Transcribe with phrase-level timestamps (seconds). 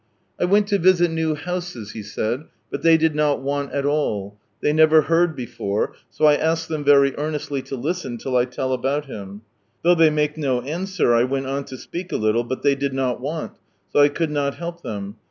[0.41, 1.93] "I went to visit new houses,
[2.71, 6.83] but they did not want at all; they never heard before, so 1 ask them
[6.83, 9.43] very earnestly to listen till I tell about Him.
[9.83, 12.93] Though they make no answer, I went on to speak a little, but they did
[12.95, 13.51] not want,
[13.93, 15.17] so I could not help them.